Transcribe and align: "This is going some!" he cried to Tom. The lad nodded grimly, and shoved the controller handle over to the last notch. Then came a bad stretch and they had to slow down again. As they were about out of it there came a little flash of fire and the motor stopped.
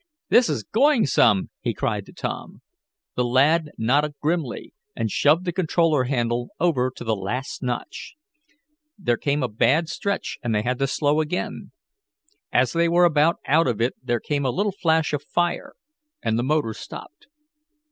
"This 0.29 0.49
is 0.49 0.63
going 0.63 1.05
some!" 1.05 1.51
he 1.59 1.75
cried 1.75 2.07
to 2.07 2.11
Tom. 2.11 2.63
The 3.15 3.23
lad 3.23 3.69
nodded 3.77 4.15
grimly, 4.19 4.73
and 4.95 5.11
shoved 5.11 5.45
the 5.45 5.51
controller 5.53 6.05
handle 6.05 6.49
over 6.59 6.91
to 6.95 7.03
the 7.03 7.15
last 7.15 7.61
notch. 7.61 8.15
Then 8.97 9.17
came 9.21 9.43
a 9.43 9.47
bad 9.47 9.89
stretch 9.89 10.39
and 10.43 10.55
they 10.55 10.63
had 10.63 10.79
to 10.79 10.87
slow 10.87 11.19
down 11.23 11.23
again. 11.23 11.71
As 12.51 12.71
they 12.73 12.89
were 12.89 13.05
about 13.05 13.35
out 13.45 13.67
of 13.67 13.79
it 13.79 13.93
there 14.01 14.19
came 14.19 14.43
a 14.43 14.49
little 14.49 14.71
flash 14.81 15.13
of 15.13 15.21
fire 15.23 15.75
and 16.23 16.39
the 16.39 16.43
motor 16.43 16.73
stopped. 16.73 17.27